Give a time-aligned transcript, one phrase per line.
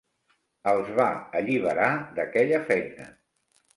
[0.69, 1.05] Els va
[1.41, 3.07] alliberar d'aquella feina.